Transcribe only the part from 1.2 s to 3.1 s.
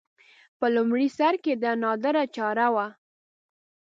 کې دا نادره چاره وه